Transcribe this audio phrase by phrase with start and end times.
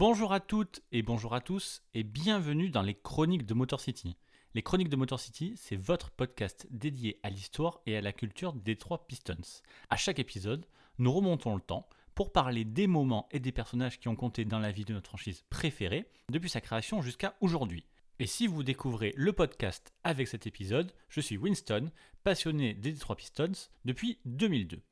[0.00, 4.16] Bonjour à toutes et bonjour à tous et bienvenue dans les Chroniques de Motor City.
[4.54, 8.52] Les Chroniques de Motor City, c'est votre podcast dédié à l'histoire et à la culture
[8.54, 9.62] des trois Pistons.
[9.88, 10.66] À chaque épisode,
[10.98, 14.58] nous remontons le temps pour parler des moments et des personnages qui ont compté dans
[14.58, 17.86] la vie de notre franchise préférée depuis sa création jusqu'à aujourd'hui.
[18.18, 21.92] Et si vous découvrez le podcast avec cet épisode, je suis Winston,
[22.24, 23.52] passionné des Detroit Pistons
[23.84, 24.82] depuis 2002.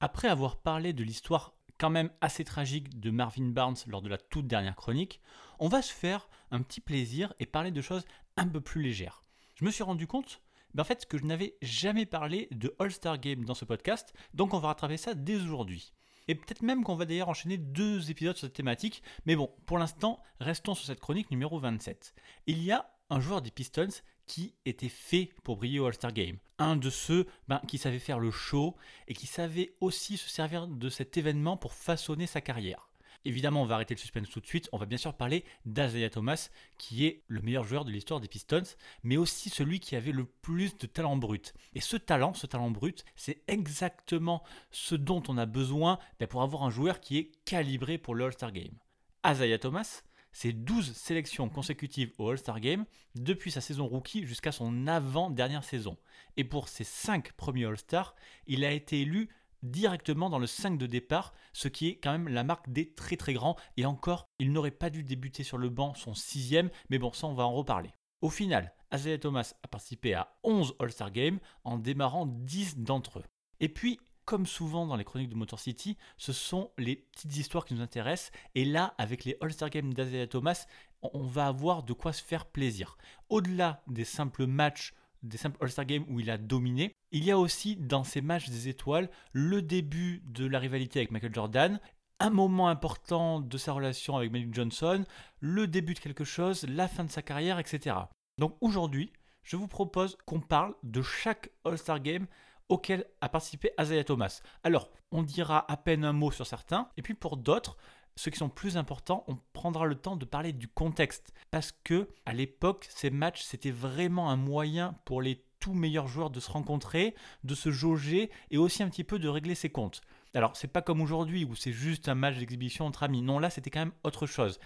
[0.00, 4.18] Après avoir parlé de l'histoire quand même assez tragique de Marvin Barnes lors de la
[4.18, 5.20] toute dernière chronique,
[5.58, 8.04] on va se faire un petit plaisir et parler de choses
[8.36, 9.22] un peu plus légères.
[9.54, 10.40] Je me suis rendu compte
[10.74, 14.54] ben, en fait, que je n'avais jamais parlé de All-Star Game dans ce podcast, donc
[14.54, 15.92] on va rattraper ça dès aujourd'hui.
[16.26, 19.78] Et peut-être même qu'on va d'ailleurs enchaîner deux épisodes sur cette thématique, mais bon, pour
[19.78, 22.14] l'instant, restons sur cette chronique numéro 27.
[22.46, 26.38] Il y a un joueur des Pistons qui était fait pour briller au All-Star Game.
[26.58, 28.76] Un de ceux ben, qui savait faire le show
[29.08, 32.88] et qui savait aussi se servir de cet événement pour façonner sa carrière.
[33.26, 34.68] Évidemment, on va arrêter le suspense tout de suite.
[34.72, 38.28] On va bien sûr parler d'Azaya Thomas, qui est le meilleur joueur de l'histoire des
[38.28, 38.62] Pistons,
[39.02, 41.54] mais aussi celui qui avait le plus de talent brut.
[41.74, 46.42] Et ce talent, ce talent brut, c'est exactement ce dont on a besoin ben, pour
[46.42, 48.74] avoir un joueur qui est calibré pour le All-Star Game.
[49.22, 50.02] Azaya Thomas,
[50.34, 55.96] c'est 12 sélections consécutives au All-Star Game depuis sa saison rookie jusqu'à son avant-dernière saison.
[56.36, 58.14] Et pour ses 5 premiers All-Stars,
[58.46, 59.30] il a été élu
[59.62, 63.16] directement dans le 5 de départ, ce qui est quand même la marque des très
[63.16, 63.56] très grands.
[63.76, 67.28] Et encore, il n'aurait pas dû débuter sur le banc son sixième, mais bon, ça
[67.28, 67.92] on va en reparler.
[68.20, 73.24] Au final, Isaiah Thomas a participé à 11 All-Star Games en démarrant 10 d'entre eux.
[73.60, 77.64] Et puis, comme souvent dans les chroniques de Motor City, ce sont les petites histoires
[77.64, 78.32] qui nous intéressent.
[78.54, 80.66] Et là, avec les All-Star Games d'Azaya Thomas,
[81.02, 82.96] on va avoir de quoi se faire plaisir.
[83.28, 87.38] Au-delà des simples matchs, des simples All-Star Games où il a dominé, il y a
[87.38, 91.80] aussi dans ces matchs des étoiles le début de la rivalité avec Michael Jordan,
[92.20, 95.04] un moment important de sa relation avec Magic Johnson,
[95.40, 97.96] le début de quelque chose, la fin de sa carrière, etc.
[98.38, 102.26] Donc aujourd'hui, je vous propose qu'on parle de chaque All-Star Game
[102.68, 104.42] auquel a participé Azaya Thomas.
[104.62, 107.76] Alors, on dira à peine un mot sur certains, et puis pour d'autres,
[108.16, 111.32] ceux qui sont plus importants, on prendra le temps de parler du contexte.
[111.50, 116.30] Parce que, à l'époque, ces matchs, c'était vraiment un moyen pour les tout meilleurs joueurs
[116.30, 120.02] de se rencontrer, de se jauger et aussi un petit peu de régler ses comptes.
[120.34, 123.22] Alors, c'est pas comme aujourd'hui où c'est juste un match d'exhibition entre amis.
[123.22, 124.58] Non, là, c'était quand même autre chose.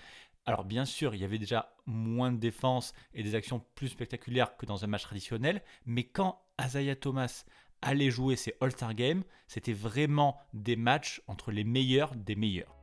[0.49, 4.57] Alors bien sûr, il y avait déjà moins de défense et des actions plus spectaculaires
[4.57, 7.45] que dans un match traditionnel, mais quand Azaya Thomas
[7.83, 12.75] allait jouer ces All-Star Games, c'était vraiment des matchs entre les meilleurs des meilleurs.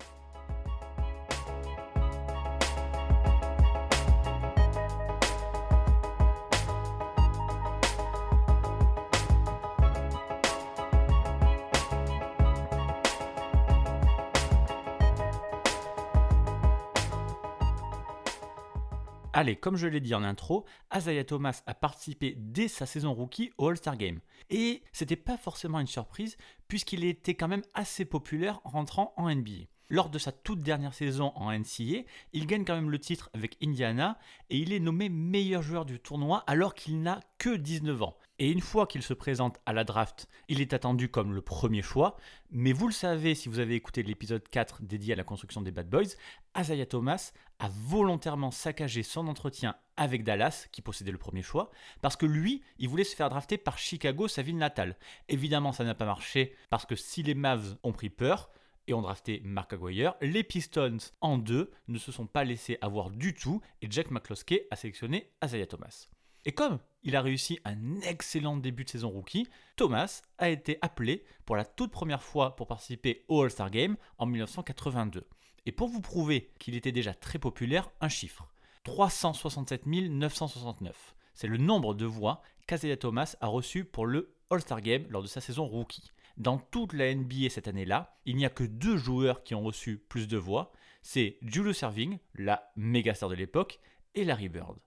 [19.38, 23.52] Allez, comme je l'ai dit en intro, Azaya Thomas a participé dès sa saison rookie
[23.58, 24.22] au All-Star Game.
[24.50, 26.38] Et c'était pas forcément une surprise,
[26.70, 29.66] puisqu'il était quand même assez populaire en rentrant en NBA.
[29.90, 33.56] Lors de sa toute dernière saison en NCAA, il gagne quand même le titre avec
[33.62, 34.18] Indiana
[34.50, 38.18] et il est nommé meilleur joueur du tournoi alors qu'il n'a que 19 ans.
[38.40, 41.82] Et une fois qu'il se présente à la draft, il est attendu comme le premier
[41.82, 42.18] choix,
[42.52, 45.72] mais vous le savez si vous avez écouté l'épisode 4 dédié à la construction des
[45.72, 46.16] Bad Boys,
[46.54, 51.72] Azaya Thomas a volontairement saccagé son entretien avec Dallas, qui possédait le premier choix,
[52.02, 54.98] parce que lui, il voulait se faire drafter par Chicago, sa ville natale.
[55.30, 58.50] Évidemment, ça n'a pas marché, parce que si les Mavs ont pris peur,
[58.88, 60.16] et ont drafté Mark Aguirre.
[60.22, 64.68] Les Pistons, en deux, ne se sont pas laissés avoir du tout et Jack McCloskey
[64.72, 66.08] a sélectionné Isaiah Thomas.
[66.46, 71.24] Et comme il a réussi un excellent début de saison rookie, Thomas a été appelé
[71.46, 75.28] pour la toute première fois pour participer au All-Star Game en 1982.
[75.66, 78.48] Et pour vous prouver qu'il était déjà très populaire, un chiffre
[78.84, 81.16] 367 969.
[81.34, 85.28] C'est le nombre de voix qu'Azaya Thomas a reçu pour le All-Star Game lors de
[85.28, 86.12] sa saison rookie.
[86.38, 89.98] Dans toute la NBA cette année-là, il n'y a que deux joueurs qui ont reçu
[89.98, 90.74] plus de voix.
[91.02, 93.80] C'est Julius Serving, la méga star de l'époque,
[94.16, 94.78] et Larry Bird.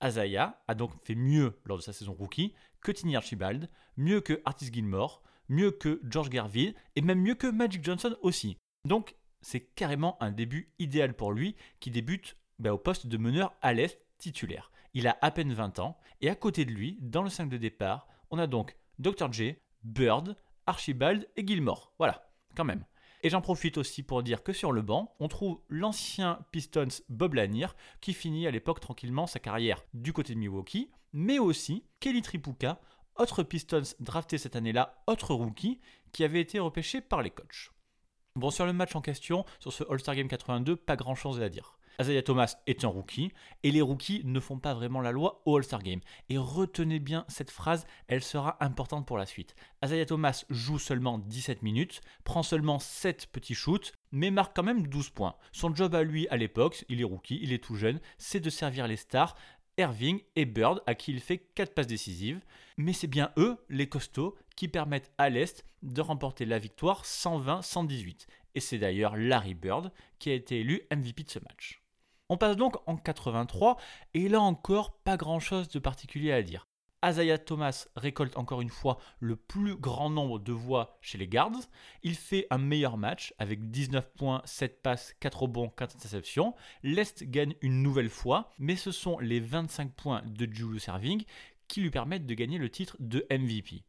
[0.00, 4.42] Azaya a donc fait mieux lors de sa saison rookie que Tiny Archibald, mieux que
[4.44, 8.58] Artis Gilmore, mieux que George Garville et même mieux que Magic Johnson aussi.
[8.84, 13.54] Donc c'est carrément un début idéal pour lui qui débute bah, au poste de meneur
[13.62, 14.72] à l'Est titulaire.
[14.94, 17.58] Il a à peine 20 ans, et à côté de lui, dans le 5 de
[17.58, 19.30] départ, on a donc Dr.
[19.30, 20.36] J, Bird,
[20.66, 21.92] Archibald et Gilmore.
[21.98, 22.84] Voilà, quand même.
[23.22, 27.34] Et j'en profite aussi pour dire que sur le banc, on trouve l'ancien Pistons Bob
[27.34, 27.66] Lanier,
[28.00, 32.80] qui finit à l'époque tranquillement sa carrière du côté de Milwaukee, mais aussi Kelly Tripucka,
[33.16, 35.80] autre Pistons drafté cette année-là, autre rookie,
[36.12, 37.70] qui avait été repêché par les coachs.
[38.36, 41.78] Bon, sur le match en question, sur ce All-Star Game 82, pas grand-chose à dire.
[42.00, 43.32] Isaiah Thomas est un rookie,
[43.62, 46.00] et les rookies ne font pas vraiment la loi au All-Star Game.
[46.28, 49.54] Et retenez bien cette phrase, elle sera importante pour la suite.
[49.84, 54.86] Isaiah Thomas joue seulement 17 minutes, prend seulement 7 petits shoots, mais marque quand même
[54.86, 55.36] 12 points.
[55.52, 58.50] Son job à lui à l'époque, il est rookie, il est tout jeune, c'est de
[58.50, 59.36] servir les stars,
[59.78, 62.40] Irving et Bird, à qui il fait 4 passes décisives.
[62.78, 68.26] Mais c'est bien eux, les costauds, qui permettent à l'Est de remporter la victoire 120-118.
[68.54, 71.82] Et c'est d'ailleurs Larry Bird qui a été élu MVP de ce match.
[72.28, 73.76] On passe donc en 83,
[74.14, 76.66] et là encore, pas grand chose de particulier à dire.
[77.02, 81.68] Azaya Thomas récolte encore une fois le plus grand nombre de voix chez les Guards.
[82.02, 86.54] Il fait un meilleur match avec 19 points, 7 passes, 4 rebonds, 4 interceptions.
[86.82, 91.24] L'Est gagne une nouvelle fois, mais ce sont les 25 points de Julius Serving
[91.68, 93.84] qui lui permettent de gagner le titre de MVP.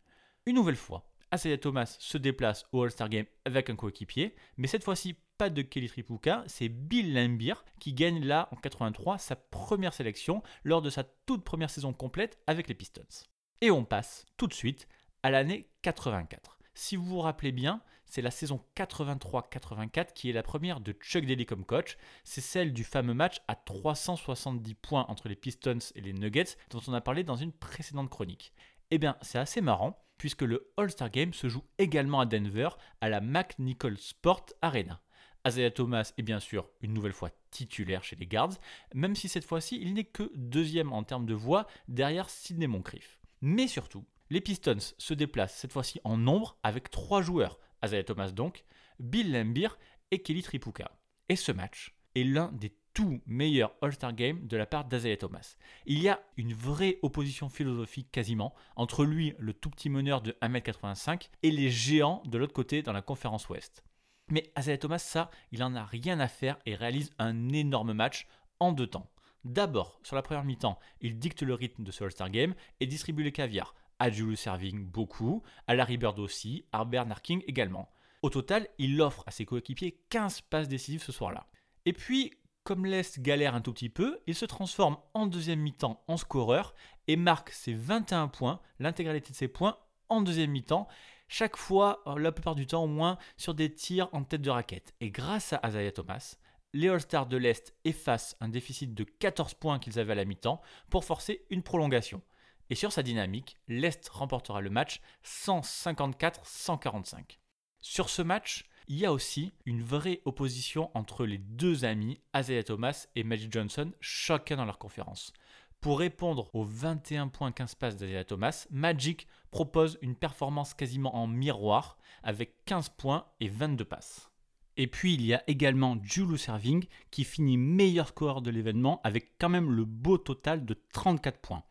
[0.45, 4.83] Une nouvelle fois, Asaya Thomas se déplace au All-Star Game avec un coéquipier, mais cette
[4.83, 9.93] fois-ci pas de Kelly Tripucka, c'est Bill Lambier qui gagne là en 83 sa première
[9.93, 13.25] sélection lors de sa toute première saison complète avec les Pistons.
[13.61, 14.87] Et on passe tout de suite
[15.23, 16.57] à l'année 84.
[16.73, 21.25] Si vous vous rappelez bien, c'est la saison 83-84 qui est la première de Chuck
[21.25, 21.97] Daly comme coach.
[22.23, 26.81] C'est celle du fameux match à 370 points entre les Pistons et les Nuggets dont
[26.87, 28.53] on a parlé dans une précédente chronique.
[28.91, 32.69] Eh bien, c'est assez marrant puisque le All-Star Game se joue également à Denver
[33.01, 35.01] à la McNichol Sport Arena.
[35.47, 38.57] Isaiah Thomas est bien sûr une nouvelle fois titulaire chez les Guards,
[38.93, 43.19] même si cette fois-ci il n'est que deuxième en termes de voix derrière Sidney Moncrief.
[43.41, 48.31] Mais surtout, les Pistons se déplacent cette fois-ci en nombre avec trois joueurs, Isaiah Thomas
[48.31, 48.65] donc,
[48.99, 49.69] Bill Lambier
[50.11, 50.91] et Kelly Tripucka.
[51.29, 55.55] Et ce match est l'un des tout meilleurs All-Star Games de la part d'Azaya Thomas.
[55.85, 60.31] Il y a une vraie opposition philosophique quasiment entre lui, le tout petit meneur de
[60.41, 63.83] 1m85, et les géants de l'autre côté dans la conférence Ouest.
[64.29, 68.27] Mais Azalea Thomas, ça, il en a rien à faire et réalise un énorme match
[68.59, 69.09] en deux temps.
[69.45, 73.23] D'abord, sur la première mi-temps, il dicte le rythme de ce All-Star Game et distribue
[73.23, 73.75] les caviar.
[73.99, 77.89] À Julius Serving beaucoup, à Larry Bird aussi, à Bernard King également.
[78.21, 81.47] Au total, il offre à ses coéquipiers 15 passes décisives ce soir-là.
[81.85, 82.33] Et puis,
[82.63, 86.75] comme l'Est galère un tout petit peu, il se transforme en deuxième mi-temps en scoreur
[87.07, 89.77] et marque ses 21 points, l'intégralité de ses points
[90.09, 90.87] en deuxième mi-temps
[91.27, 94.49] chaque fois, euh, la plupart du temps au moins, sur des tirs en tête de
[94.49, 94.93] raquette.
[95.01, 96.37] Et grâce à Isaiah Thomas,
[96.73, 100.61] les All-Stars de l'Est effacent un déficit de 14 points qu'ils avaient à la mi-temps
[100.89, 102.21] pour forcer une prolongation.
[102.69, 107.39] Et sur sa dynamique, l'Est remportera le match 154-145.
[107.79, 112.63] Sur ce match, il y a aussi une vraie opposition entre les deux amis, Isaiah
[112.63, 115.33] Thomas et Magic Johnson, chacun dans leur conférence.
[115.79, 121.27] Pour répondre aux 21 points 15 passes d'Azia Thomas, Magic propose une performance quasiment en
[121.27, 124.31] miroir avec 15 points et 22 passes.
[124.75, 129.37] Et puis il y a également Julius Serving qui finit meilleur scoreur de l'événement avec
[129.39, 131.63] quand même le beau total de 34 points.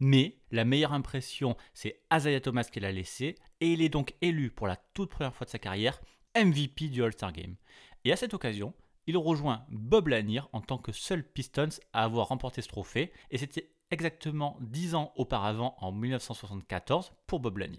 [0.00, 4.50] Mais la meilleure impression, c'est Azaya Thomas qui l'a laissé et il est donc élu
[4.50, 6.00] pour la toute première fois de sa carrière
[6.36, 7.56] MVP du All-Star Game.
[8.04, 8.72] Et à cette occasion,
[9.08, 13.38] il rejoint Bob Lanier en tant que seul Pistons à avoir remporté ce trophée, et
[13.38, 17.78] c'était exactement 10 ans auparavant, en 1974, pour Bob Lanier.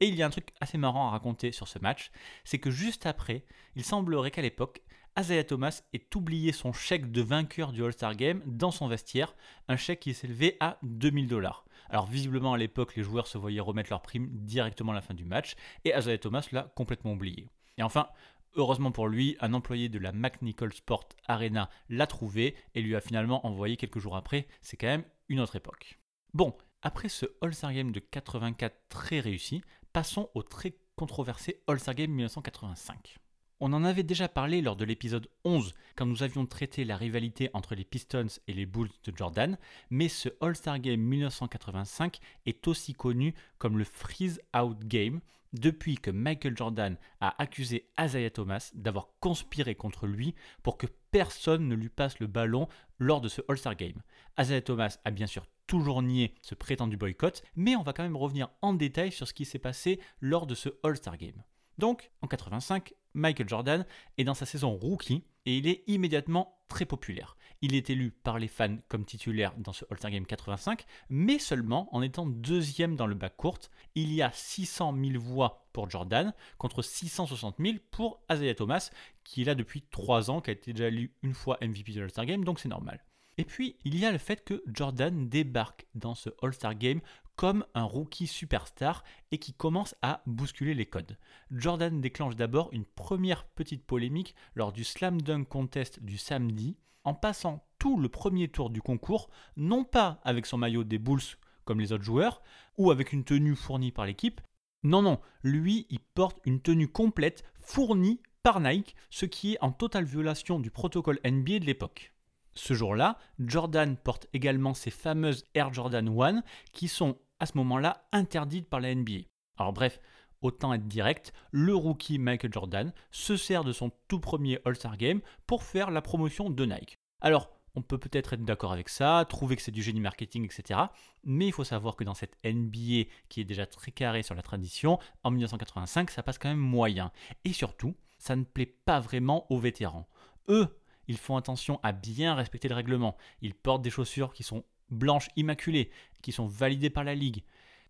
[0.00, 2.10] Et il y a un truc assez marrant à raconter sur ce match,
[2.42, 3.44] c'est que juste après,
[3.76, 4.82] il semblerait qu'à l'époque,
[5.16, 9.36] Isaiah Thomas ait oublié son chèque de vainqueur du All-Star Game dans son vestiaire,
[9.68, 11.66] un chèque qui s'élevait à 2000 dollars.
[11.88, 15.14] Alors visiblement à l'époque, les joueurs se voyaient remettre leur prime directement à la fin
[15.14, 15.54] du match,
[15.84, 17.48] et Isaiah Thomas l'a complètement oublié.
[17.78, 18.08] Et enfin,
[18.56, 23.00] Heureusement pour lui, un employé de la McNichol Sport Arena l'a trouvé et lui a
[23.00, 24.46] finalement envoyé quelques jours après.
[24.62, 25.98] C'est quand même une autre époque.
[26.34, 32.10] Bon, après ce All-Star Game de 84 très réussi, passons au très controversé All-Star Game
[32.12, 33.16] 1985.
[33.58, 37.50] On en avait déjà parlé lors de l'épisode 11 quand nous avions traité la rivalité
[37.54, 39.58] entre les Pistons et les Bulls de Jordan,
[39.90, 45.20] mais ce All-Star Game 1985 est aussi connu comme le Freeze Out Game
[45.54, 51.68] depuis que Michael Jordan a accusé Isaiah Thomas d'avoir conspiré contre lui pour que personne
[51.68, 52.68] ne lui passe le ballon
[52.98, 54.02] lors de ce All-Star Game.
[54.38, 58.16] Isaiah Thomas a bien sûr toujours nié ce prétendu boycott, mais on va quand même
[58.16, 61.42] revenir en détail sur ce qui s'est passé lors de ce All-Star Game.
[61.78, 63.86] Donc, en 85, Michael Jordan
[64.18, 67.36] est dans sa saison rookie et il est immédiatement très populaire.
[67.62, 71.88] Il est élu par les fans comme titulaire dans ce All-Star Game 85, mais seulement
[71.94, 73.60] en étant deuxième dans le backcourt.
[73.94, 78.90] Il y a 600 000 voix pour Jordan contre 660 000 pour Isaiah Thomas,
[79.22, 82.00] qui est là depuis 3 ans, qui a été déjà élu une fois MVP de
[82.00, 83.02] l'All-Star Game, donc c'est normal.
[83.36, 87.00] Et puis, il y a le fait que Jordan débarque dans ce All-Star Game
[87.36, 91.18] comme un rookie superstar et qui commence à bousculer les codes.
[91.50, 97.14] Jordan déclenche d'abord une première petite polémique lors du Slam Dunk Contest du samedi en
[97.14, 101.80] passant tout le premier tour du concours, non pas avec son maillot des Bulls comme
[101.80, 102.42] les autres joueurs,
[102.76, 104.40] ou avec une tenue fournie par l'équipe.
[104.82, 109.72] Non, non, lui, il porte une tenue complète fournie par Nike, ce qui est en
[109.72, 112.12] totale violation du protocole NBA de l'époque.
[112.54, 118.06] Ce jour-là, Jordan porte également ses fameuses Air Jordan 1 qui sont à ce moment-là
[118.12, 119.22] interdites par la NBA.
[119.56, 120.00] Alors bref,
[120.42, 125.20] autant être direct, le rookie Michael Jordan se sert de son tout premier All-Star Game
[125.46, 126.98] pour faire la promotion de Nike.
[127.20, 130.80] Alors, on peut peut-être être, d'accord avec ça, trouver que c'est du génie marketing, etc.
[131.24, 134.42] Mais il faut savoir que dans cette NBA qui est déjà très carrée sur la
[134.42, 137.10] tradition, en 1985, ça passe quand même moyen.
[137.44, 140.06] Et surtout, ça ne plaît pas vraiment aux vétérans.
[140.48, 140.68] Eux,
[141.08, 143.16] ils font attention à bien respecter le règlement.
[143.42, 144.64] Ils portent des chaussures qui sont
[144.94, 145.90] blanches immaculées,
[146.22, 147.42] qui sont validées par la ligue.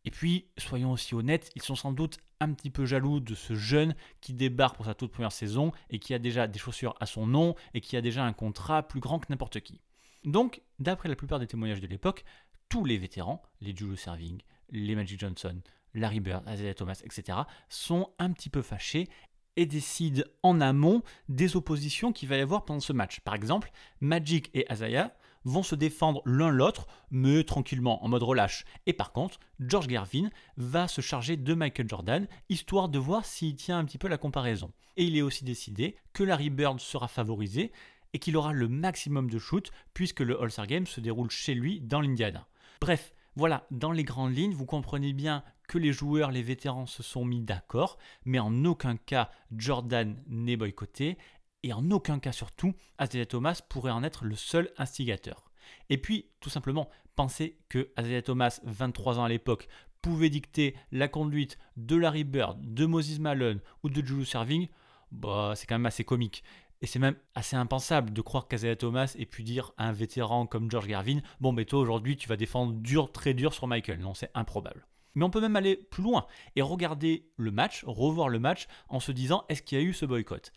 [0.04, 3.54] Et puis, soyons aussi honnêtes, ils sont sans doute un petit peu jaloux de ce
[3.54, 7.06] jeune qui débarque pour sa toute première saison et qui a déjà des chaussures à
[7.06, 9.80] son nom et qui a déjà un contrat plus grand que n'importe qui.
[10.25, 12.25] Donc, d'après la plupart des témoignages de l'époque,
[12.68, 15.61] tous les vétérans, les Julius Serving, les Magic Johnson,
[15.94, 19.08] Larry Bird, Isaiah Thomas, etc., sont un petit peu fâchés
[19.56, 23.20] et décident en amont des oppositions qu'il va y avoir pendant ce match.
[23.20, 23.70] Par exemple,
[24.00, 28.64] Magic et Isaiah vont se défendre l'un l'autre, mais tranquillement, en mode relâche.
[28.86, 33.56] Et par contre, George Gervin va se charger de Michael Jordan, histoire de voir s'il
[33.56, 34.72] tient un petit peu la comparaison.
[34.96, 37.72] Et il est aussi décidé que Larry Bird sera favorisé
[38.12, 41.80] et qu'il aura le maximum de shoot, puisque le All-Star Game se déroule chez lui
[41.80, 42.46] dans l'Indiana.
[42.80, 47.02] Bref, voilà, dans les grandes lignes, vous comprenez bien que les joueurs, les vétérans se
[47.02, 51.18] sont mis d'accord, mais en aucun cas Jordan n'est boycotté,
[51.64, 55.50] et en aucun cas surtout Isaiah Thomas pourrait en être le seul instigateur.
[55.88, 59.66] Et puis, tout simplement, penser que Isaiah Thomas, 23 ans à l'époque,
[60.02, 64.68] pouvait dicter la conduite de Larry Bird, de Moses Malone ou de Julius Serving,
[65.11, 66.44] bah, c'est quand même assez comique.
[66.83, 70.47] Et c'est même assez impensable de croire qu'Azaya Thomas ait pu dire à un vétéran
[70.47, 74.00] comme George Garvin Bon, mais toi aujourd'hui tu vas défendre dur, très dur sur Michael.
[74.00, 74.87] Non, c'est improbable.
[75.14, 79.00] Mais on peut même aller plus loin et regarder le match, revoir le match en
[79.00, 80.52] se disant Est-ce qu'il y a eu ce boycott?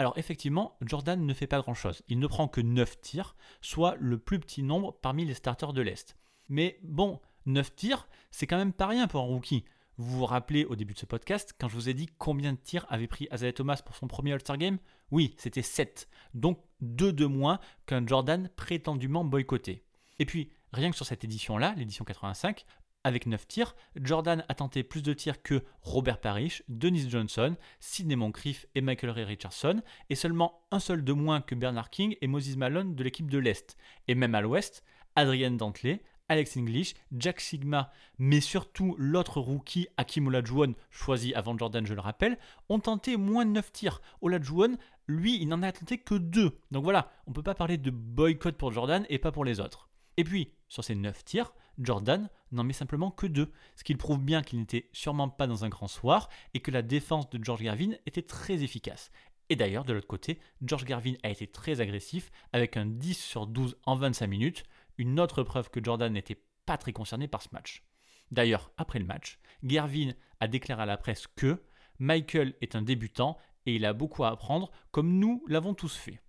[0.00, 2.00] Alors effectivement, Jordan ne fait pas grand-chose.
[2.08, 5.82] Il ne prend que 9 tirs, soit le plus petit nombre parmi les starters de
[5.82, 6.16] l'Est.
[6.48, 9.62] Mais bon, 9 tirs, c'est quand même pas rien pour un rookie.
[9.98, 12.58] Vous vous rappelez au début de ce podcast, quand je vous ai dit combien de
[12.58, 14.78] tirs avait pris Isaiah Thomas pour son premier All-Star Game?
[15.10, 16.08] Oui, c'était 7.
[16.32, 19.84] Donc 2 de moins qu'un Jordan prétendument boycotté.
[20.18, 22.64] Et puis, rien que sur cette édition-là, l'édition 85,
[23.04, 28.16] avec 9 tirs, Jordan a tenté plus de tirs que Robert Parrish, Dennis Johnson, Sidney
[28.16, 32.26] Moncrief et Michael Ray Richardson, et seulement un seul de moins que Bernard King et
[32.26, 33.76] Moses Malone de l'équipe de l'Est.
[34.08, 34.84] Et même à l'Ouest,
[35.16, 41.84] Adrian Dantley, Alex English, Jack Sigma, mais surtout l'autre rookie Hakim Olajuwon, choisi avant Jordan,
[41.84, 42.38] je le rappelle,
[42.68, 44.00] ont tenté moins de 9 tirs.
[44.20, 44.76] Olajuwon,
[45.08, 46.56] lui, il n'en a tenté que 2.
[46.70, 49.58] Donc voilà, on ne peut pas parler de boycott pour Jordan et pas pour les
[49.58, 49.90] autres.
[50.20, 54.20] Et puis, sur ces 9 tirs, Jordan n'en met simplement que 2, ce qui prouve
[54.20, 57.62] bien qu'il n'était sûrement pas dans un grand soir et que la défense de George
[57.62, 59.12] Garvin était très efficace.
[59.48, 63.46] Et d'ailleurs, de l'autre côté, George Garvin a été très agressif avec un 10 sur
[63.46, 64.64] 12 en 25 minutes,
[64.98, 67.82] une autre preuve que Jordan n'était pas très concerné par ce match.
[68.30, 71.64] D'ailleurs, après le match, Gervin a déclaré à la presse que
[71.98, 76.20] Michael est un débutant et il a beaucoup à apprendre, comme nous l'avons tous fait.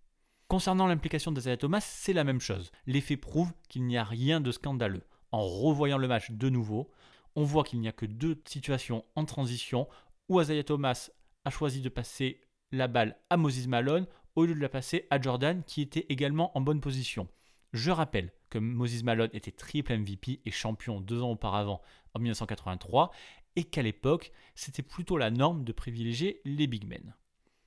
[0.51, 2.73] Concernant l'implication d'Azaya Thomas, c'est la même chose.
[2.85, 5.05] Les faits prouvent qu'il n'y a rien de scandaleux.
[5.31, 6.91] En revoyant le match de nouveau,
[7.37, 9.87] on voit qu'il n'y a que deux situations en transition
[10.27, 11.09] où Azaya Thomas
[11.45, 12.41] a choisi de passer
[12.73, 16.51] la balle à Moses Malone au lieu de la passer à Jordan qui était également
[16.57, 17.29] en bonne position.
[17.71, 21.81] Je rappelle que Moses Malone était triple MVP et champion deux ans auparavant,
[22.13, 23.11] en 1983,
[23.55, 27.15] et qu'à l'époque, c'était plutôt la norme de privilégier les big men.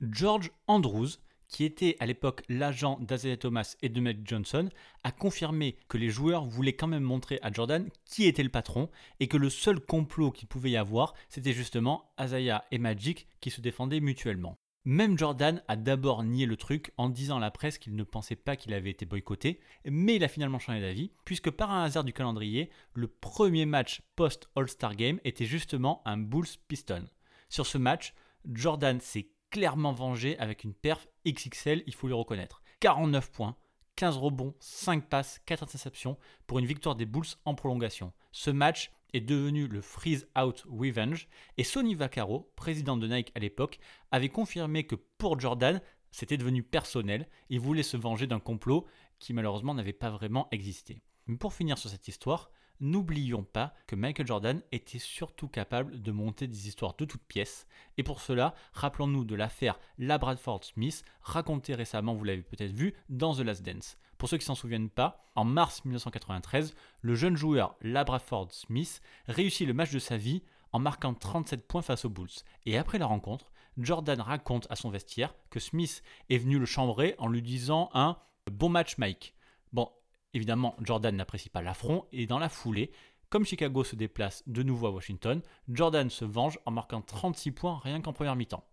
[0.03, 1.09] George Andrews,
[1.55, 4.69] qui était à l'époque l'agent d'Azaya Thomas et de Magic Johnson,
[5.05, 8.91] a confirmé que les joueurs voulaient quand même montrer à Jordan qui était le patron
[9.21, 13.51] et que le seul complot qu'il pouvait y avoir, c'était justement Azaya et Magic qui
[13.51, 14.59] se défendaient mutuellement.
[14.85, 18.35] Même Jordan a d'abord nié le truc en disant à la presse qu'il ne pensait
[18.35, 22.03] pas qu'il avait été boycotté, mais il a finalement changé d'avis, puisque par un hasard
[22.03, 27.05] du calendrier, le premier match post-All-Star Game était justement un Bulls Piston.
[27.49, 28.13] Sur ce match,
[28.53, 32.61] Jordan s'est clairement vengé avec une perf XXL, il faut le reconnaître.
[32.81, 33.57] 49 points,
[33.95, 36.19] 15 rebonds, 5 passes, 4 interceptions
[36.49, 38.13] pour une victoire des Bulls en prolongation.
[38.33, 43.39] Ce match est devenu le Freeze Out Revenge et Sonny Vaccaro, président de Nike à
[43.39, 43.79] l'époque,
[44.11, 45.81] avait confirmé que pour Jordan,
[46.11, 48.89] c'était devenu personnel, il voulait se venger d'un complot
[49.21, 51.01] qui malheureusement n'avait pas vraiment existé.
[51.39, 52.51] Pour finir sur cette histoire,
[52.85, 57.67] n'oublions pas que Michael Jordan était surtout capable de monter des histoires de toutes pièces.
[57.97, 63.35] Et pour cela, rappelons-nous de l'affaire Labradford Smith, racontée récemment, vous l'avez peut-être vu, dans
[63.35, 63.97] The Last Dance.
[64.19, 69.67] Pour ceux qui s'en souviennent pas, en mars 1993, le jeune joueur Labradford Smith réussit
[69.67, 72.29] le match de sa vie en marquant 37 points face aux Bulls.
[72.67, 77.15] Et après la rencontre, Jordan raconte à son vestiaire que Smith est venu le chambrer
[77.19, 78.19] en lui disant un
[78.51, 79.35] bon match Mike.
[79.73, 79.91] Bon,
[80.35, 82.91] évidemment, Jordan n'apprécie pas l'affront et dans la foulée,
[83.31, 87.81] comme Chicago se déplace de nouveau à Washington, Jordan se venge en marquant 36 points
[87.83, 88.65] rien qu'en première mi-temps.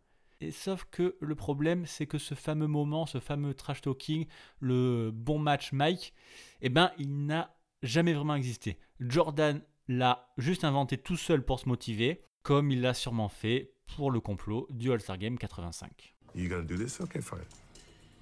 [0.42, 4.26] Et sauf que le problème, c'est que ce fameux moment, ce fameux trash talking,
[4.60, 6.14] le bon match Mike,
[6.62, 8.80] eh ben, il n'a jamais vraiment existé.
[9.00, 14.10] Jordan l'a juste inventé tout seul pour se motiver, comme il l'a sûrement fait pour
[14.10, 16.16] le complot du All-Star Game 85.
[16.34, 17.00] You gonna do this?
[17.02, 17.46] Okay, fine.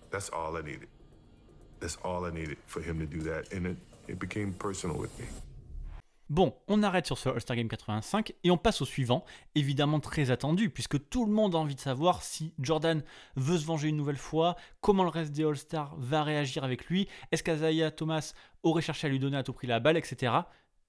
[0.10, 0.89] That's all I needed.
[1.80, 3.54] That's all I needed for him to do that.
[3.54, 3.76] And
[4.08, 5.26] it, became personal with me.
[6.30, 10.30] Bon, on arrête sur ce All-Star Game 85 et on passe au suivant, évidemment très
[10.30, 13.02] attendu, puisque tout le monde a envie de savoir si Jordan
[13.36, 17.08] veut se venger une nouvelle fois, comment le reste des All-Stars va réagir avec lui,
[17.32, 20.34] est-ce qu'Azaya Thomas aurait cherché à lui donner à tout prix la balle, etc.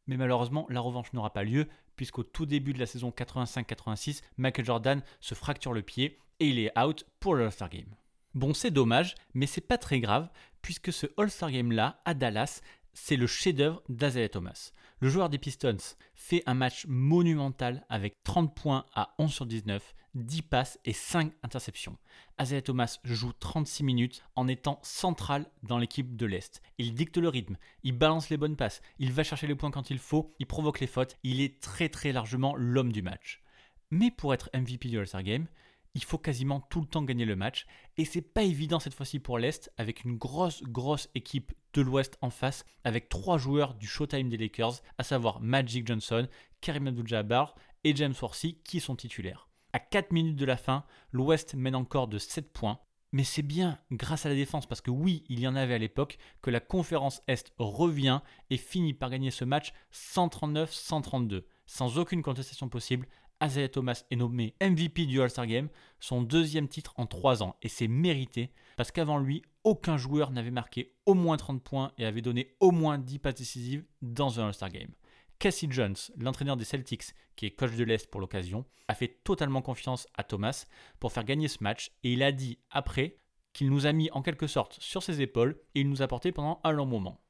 [0.07, 4.67] Mais malheureusement, la revanche n'aura pas lieu, puisqu'au tout début de la saison 85-86, Michael
[4.67, 7.95] Jordan se fracture le pied et il est out pour le All-Star Game.
[8.35, 10.29] Bon, c'est dommage, mais c'est pas très grave,
[10.62, 12.61] puisque ce All-Star Game-là, à Dallas,
[12.93, 14.73] c'est le chef-d'œuvre d'Azaya Thomas.
[15.00, 15.76] Le joueur des Pistons
[16.14, 21.33] fait un match monumental avec 30 points à 11 sur 19, 10 passes et 5
[21.43, 21.97] interceptions.
[22.38, 26.61] Azaya Thomas joue 36 minutes en étant central dans l'équipe de l'Est.
[26.78, 29.91] Il dicte le rythme, il balance les bonnes passes, il va chercher les points quand
[29.91, 33.43] il faut, il provoque les fautes, il est très très largement l'homme du match.
[33.91, 35.47] Mais pour être MVP du All-Star Game,
[35.95, 37.67] il faut quasiment tout le temps gagner le match.
[37.97, 42.19] Et c'est pas évident cette fois-ci pour l'Est, avec une grosse, grosse équipe de l'Ouest
[42.21, 46.29] en face, avec trois joueurs du Showtime des Lakers, à savoir Magic Johnson,
[46.61, 49.49] Karim Abdul-Jabbar et James Worthy, qui sont titulaires.
[49.73, 52.81] À 4 minutes de la fin, l'Ouest mène encore de 7 points.
[53.13, 55.79] Mais c'est bien grâce à la défense, parce que oui, il y en avait à
[55.79, 62.23] l'époque, que la conférence Est revient et finit par gagner ce match 139-132, sans aucune
[62.23, 63.09] contestation possible,
[63.43, 67.69] Isaiah Thomas est nommé MVP du All-Star Game, son deuxième titre en 3 ans, et
[67.69, 72.23] c'est mérité parce qu'avant lui, aucun joueur n'avait marqué au moins 30 points et avait
[72.23, 74.91] donné au moins 10 passes décisives dans un All-Star Game.
[75.39, 79.63] Cassie Jones, l'entraîneur des Celtics, qui est coach de l'Est pour l'occasion, a fait totalement
[79.63, 80.67] confiance à Thomas
[80.99, 83.17] pour faire gagner ce match et il a dit après
[83.55, 86.31] qu'il nous a mis en quelque sorte sur ses épaules et il nous a porté
[86.31, 87.23] pendant un long moment.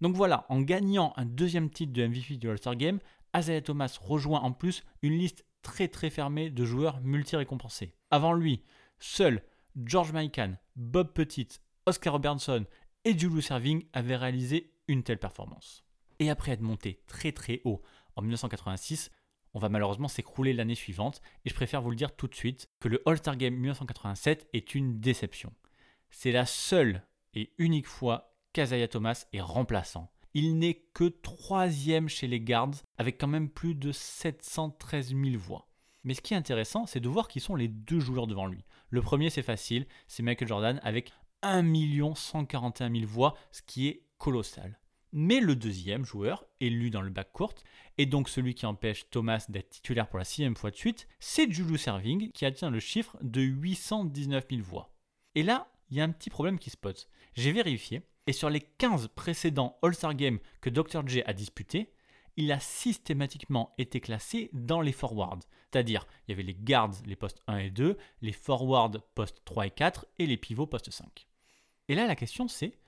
[0.00, 2.98] Donc voilà, en gagnant un deuxième titre de MVP du All-Star Game,
[3.36, 7.94] Isaiah Thomas rejoint en plus une liste très très fermé de joueurs multi-récompensés.
[8.10, 8.62] Avant lui,
[8.98, 9.42] seuls
[9.84, 11.48] George Mikan, Bob Petit,
[11.86, 12.64] Oscar Robertson
[13.04, 15.84] et Julius Serving avaient réalisé une telle performance.
[16.18, 17.80] Et après être monté très très haut
[18.16, 19.10] en 1986,
[19.54, 22.68] on va malheureusement s'écrouler l'année suivante, et je préfère vous le dire tout de suite
[22.78, 25.52] que le All-Star Game 1987 est une déception.
[26.10, 27.02] C'est la seule
[27.34, 30.10] et unique fois qu'Azaya Thomas est remplaçant.
[30.34, 35.68] Il n'est que troisième chez les Guards, avec quand même plus de 713 000 voix.
[36.04, 38.64] Mais ce qui est intéressant, c'est de voir qui sont les deux joueurs devant lui.
[38.88, 41.12] Le premier, c'est facile, c'est Michael Jordan avec
[41.42, 44.78] 1 141 000 voix, ce qui est colossal.
[45.12, 47.54] Mais le deuxième joueur, élu dans le backcourt,
[47.98, 51.50] et donc celui qui empêche Thomas d'être titulaire pour la sixième fois de suite, c'est
[51.50, 54.94] Julius Serving qui atteint le chiffre de 819 000 voix.
[55.34, 57.08] Et là, il y a un petit problème qui se pose.
[57.34, 61.06] J'ai vérifié, et sur les 15 précédents All-Star Games que Dr.
[61.06, 61.92] J a disputés,
[62.36, 65.40] il a systématiquement été classé dans les forwards.
[65.70, 69.66] C'est-à-dire, il y avait les guards, les postes 1 et 2, les forwards postes 3
[69.66, 71.26] et 4 et les pivots postes 5.
[71.88, 72.78] Et là, la question c'est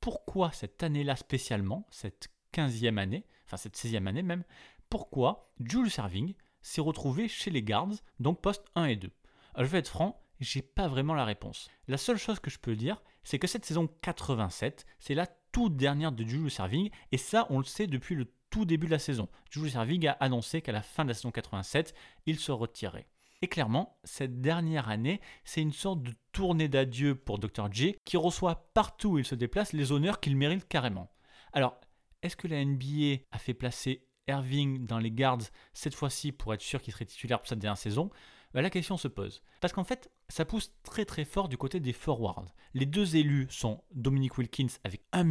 [0.00, 4.44] pourquoi cette année-là spécialement, cette 15e année, enfin cette 16e année même,
[4.90, 7.88] pourquoi Jules Serving s'est retrouvé chez les guards,
[8.20, 9.10] donc postes 1 et 2
[9.54, 11.68] Alors, Je vais être franc, j'ai pas vraiment la réponse.
[11.88, 15.76] La seule chose que je peux dire, c'est que cette saison 87, c'est la toute
[15.76, 18.98] dernière de Julius Serving, et ça, on le sait depuis le tout début de la
[18.98, 19.28] saison.
[19.50, 21.94] Julius Serving a annoncé qu'à la fin de la saison 87,
[22.26, 23.08] il se retirait.
[23.42, 27.70] Et clairement, cette dernière année, c'est une sorte de tournée d'adieu pour Dr.
[27.70, 31.10] J, qui reçoit partout où il se déplace les honneurs qu'il mérite carrément.
[31.52, 31.78] Alors,
[32.22, 35.42] est-ce que la NBA a fait placer Irving dans les guards
[35.74, 38.10] cette fois-ci pour être sûr qu'il serait titulaire pour cette dernière saison?
[38.54, 39.42] Bah, La question se pose.
[39.60, 42.54] Parce qu'en fait, ça pousse très très fort du côté des forwards.
[42.72, 45.24] Les deux élus sont Dominic Wilkins avec 1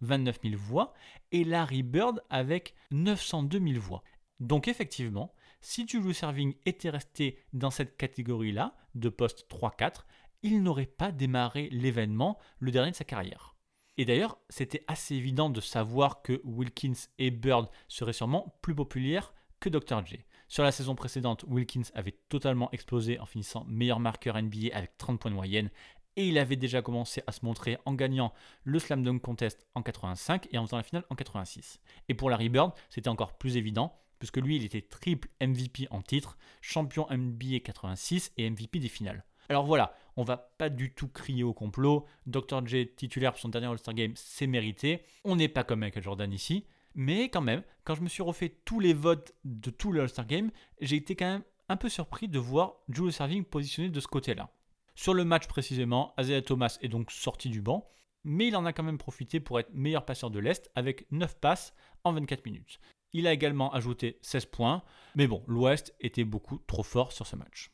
[0.00, 0.94] 29 000 voix
[1.32, 4.02] et Larry Bird avec 902 000 voix.
[4.40, 10.04] Donc effectivement, si Julius Serving était resté dans cette catégorie-là, de poste 3-4,
[10.42, 13.54] il n'aurait pas démarré l'événement le dernier de sa carrière.
[13.96, 19.32] Et d'ailleurs, c'était assez évident de savoir que Wilkins et Bird seraient sûrement plus populaires
[19.60, 20.04] que Dr.
[20.04, 20.24] J.
[20.48, 25.18] Sur la saison précédente, Wilkins avait totalement explosé en finissant meilleur marqueur NBA avec 30
[25.18, 25.70] points de moyenne
[26.16, 29.82] et il avait déjà commencé à se montrer en gagnant le Slam Dunk Contest en
[29.82, 31.80] 85 et en faisant la finale en 86.
[32.08, 36.00] Et pour Larry Bird, c'était encore plus évident puisque lui, il était triple MVP en
[36.00, 39.24] titre, champion NBA 86 et MVP des finales.
[39.50, 42.06] Alors voilà, on va pas du tout crier au complot.
[42.26, 42.66] Dr.
[42.66, 45.02] J titulaire pour son dernier All-Star Game, c'est mérité.
[45.24, 46.64] On n'est pas comme Michael Jordan ici.
[46.94, 50.26] Mais quand même, quand je me suis refait tous les votes de tout le All-Star
[50.26, 54.06] Game, j'ai été quand même un peu surpris de voir Julius Serving positionné de ce
[54.06, 54.50] côté-là.
[54.94, 57.90] Sur le match précisément, Isaiah Thomas est donc sorti du banc,
[58.22, 61.40] mais il en a quand même profité pour être meilleur passeur de l'Est avec 9
[61.40, 62.80] passes en 24 minutes.
[63.12, 64.82] Il a également ajouté 16 points,
[65.14, 67.72] mais bon, l'Ouest était beaucoup trop fort sur ce match.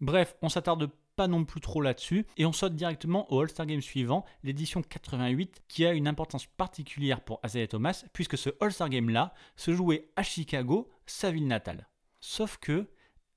[0.00, 3.80] Bref, on s'attarde pas non plus trop là-dessus et on saute directement au All-Star Game
[3.80, 9.34] suivant, l'édition 88, qui a une importance particulière pour Isaiah Thomas puisque ce All-Star Game-là
[9.56, 11.88] se jouait à Chicago, sa ville natale.
[12.20, 12.86] Sauf que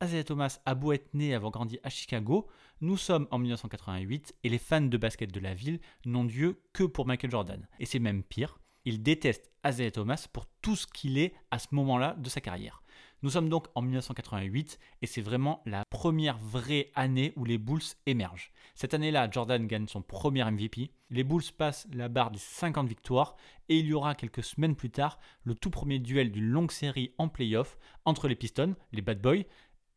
[0.03, 2.47] Isaiah Thomas a beau être né et avoir grandi à Chicago,
[2.81, 6.83] nous sommes en 1988 et les fans de basket de la ville n'ont Dieu que
[6.83, 7.67] pour Michael Jordan.
[7.79, 11.67] Et c'est même pire, ils détestent Isaiah Thomas pour tout ce qu'il est à ce
[11.71, 12.81] moment-là de sa carrière.
[13.21, 17.81] Nous sommes donc en 1988 et c'est vraiment la première vraie année où les Bulls
[18.05, 18.53] émergent.
[18.75, 23.35] Cette année-là, Jordan gagne son premier MVP, les Bulls passent la barre des 50 victoires
[23.67, 27.13] et il y aura quelques semaines plus tard le tout premier duel d'une longue série
[27.17, 29.43] en playoff entre les Pistons, les Bad Boys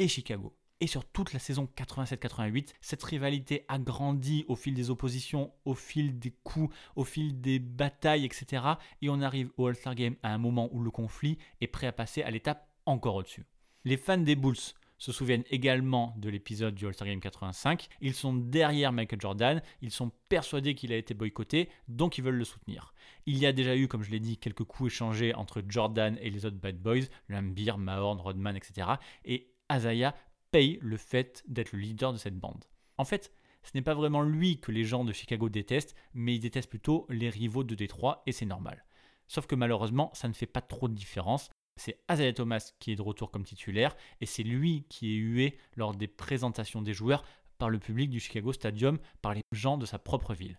[0.00, 0.56] et Chicago.
[0.80, 5.76] Et sur toute la saison 87-88, cette rivalité a grandi au fil des oppositions, au
[5.76, 8.64] fil des coups, au fil des batailles, etc.
[9.00, 11.92] Et on arrive au All-Star Game à un moment où le conflit est prêt à
[11.92, 13.46] passer à l'étape encore au-dessus.
[13.84, 14.56] Les fans des Bulls
[15.02, 17.88] se souviennent également de l'épisode du All-Star Game 85.
[18.00, 22.36] Ils sont derrière Michael Jordan, ils sont persuadés qu'il a été boycotté, donc ils veulent
[22.36, 22.94] le soutenir.
[23.26, 26.30] Il y a déjà eu, comme je l'ai dit, quelques coups échangés entre Jordan et
[26.30, 28.90] les autres Bad Boys, Lambir, Mahorn, Rodman, etc.
[29.24, 30.14] Et Azaya
[30.52, 32.64] paye le fait d'être le leader de cette bande.
[32.96, 33.32] En fait,
[33.64, 37.06] ce n'est pas vraiment lui que les gens de Chicago détestent, mais ils détestent plutôt
[37.08, 38.84] les rivaux de Détroit, et c'est normal.
[39.26, 41.50] Sauf que malheureusement, ça ne fait pas trop de différence.
[41.76, 45.58] C'est Azalea Thomas qui est de retour comme titulaire, et c'est lui qui est hué
[45.76, 47.24] lors des présentations des joueurs
[47.58, 50.58] par le public du Chicago Stadium, par les gens de sa propre ville.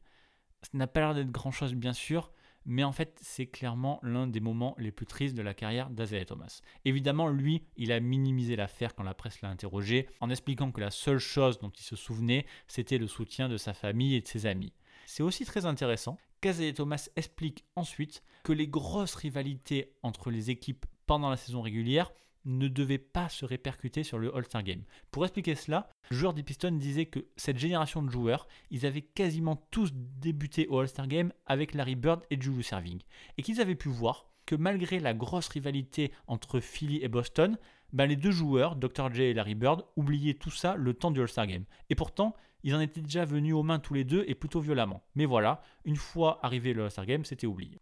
[0.62, 2.32] Ça n'a pas l'air d'être grand-chose bien sûr,
[2.66, 6.26] mais en fait c'est clairement l'un des moments les plus tristes de la carrière d'Azalea
[6.26, 6.62] Thomas.
[6.86, 10.92] Évidemment, lui, il a minimisé l'affaire quand la presse l'a interrogé, en expliquant que la
[10.92, 14.46] seule chose dont il se souvenait, c'était le soutien de sa famille et de ses
[14.46, 14.74] amis.
[15.06, 20.86] C'est aussi très intéressant qu'Azalea Thomas explique ensuite que les grosses rivalités entre les équipes
[21.14, 22.12] pendant la saison régulière
[22.44, 24.82] ne devait pas se répercuter sur le All-Star Game.
[25.12, 29.04] Pour expliquer cela, le joueur des Pistons disait que cette génération de joueurs, ils avaient
[29.04, 33.00] quasiment tous débuté au All-Star Game avec Larry Bird et Julius Serving.
[33.38, 37.60] Et qu'ils avaient pu voir que malgré la grosse rivalité entre Philly et Boston,
[37.92, 39.14] ben les deux joueurs, Dr.
[39.14, 41.66] J et Larry Bird, oubliaient tout ça le temps du All-Star Game.
[41.92, 45.04] Et pourtant, ils en étaient déjà venus aux mains tous les deux et plutôt violemment.
[45.14, 47.80] Mais voilà, une fois arrivé le All-Star Game, c'était oublié.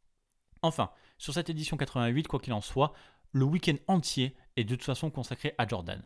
[0.63, 2.93] Enfin, sur cette édition 88, quoi qu'il en soit,
[3.31, 6.03] le week-end entier est de toute façon consacré à Jordan.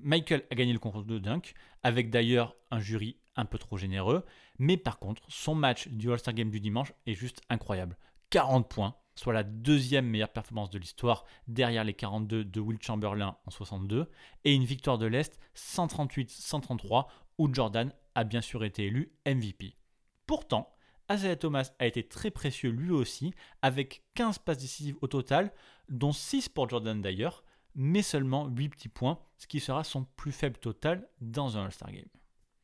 [0.00, 4.24] Michael a gagné le concours de dunk, avec d'ailleurs un jury un peu trop généreux,
[4.58, 7.96] mais par contre, son match du All-Star Game du dimanche est juste incroyable.
[8.30, 13.36] 40 points, soit la deuxième meilleure performance de l'histoire, derrière les 42 de Will Chamberlain
[13.46, 14.10] en 62,
[14.44, 17.06] et une victoire de l'Est 138-133,
[17.38, 19.76] où Jordan a bien sûr été élu MVP.
[20.26, 20.74] Pourtant,
[21.10, 25.52] Isaiah Thomas a été très précieux lui aussi, avec 15 passes décisives au total,
[25.92, 30.32] dont 6 pour Jordan d'ailleurs, mais seulement 8 petits points, ce qui sera son plus
[30.32, 32.08] faible total dans un All-Star Game.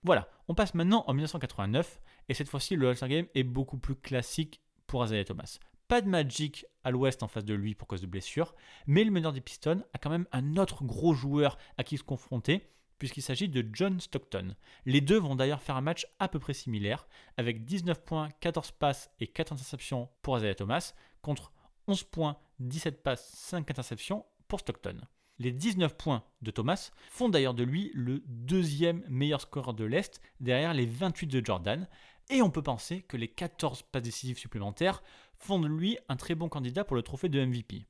[0.03, 3.97] Voilà, on passe maintenant en 1989, et cette fois-ci le All-Star Game est beaucoup plus
[3.97, 5.59] classique pour Isaiah Thomas.
[5.88, 8.55] Pas de Magic à l'ouest en face de lui pour cause de blessure,
[8.87, 12.03] mais le meneur des Pistons a quand même un autre gros joueur à qui se
[12.03, 14.55] confronter, puisqu'il s'agit de John Stockton.
[14.85, 18.73] Les deux vont d'ailleurs faire un match à peu près similaire, avec 19 points, 14
[18.73, 21.53] passes et 4 interceptions pour Isaiah Thomas, contre
[21.88, 25.01] 11 points, 17 passes, 5 interceptions pour Stockton.
[25.38, 30.20] Les 19 points de Thomas font d'ailleurs de lui le deuxième meilleur scoreur de l'Est
[30.40, 31.88] derrière les 28 de Jordan,
[32.29, 35.03] et on peut penser que les 14 passes décisives supplémentaires
[35.38, 37.87] font de lui un très bon candidat pour le trophée de MVP.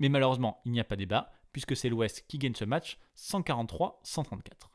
[0.00, 4.70] Mais malheureusement, il n'y a pas débat, puisque c'est l'Ouest qui gagne ce match 143-134.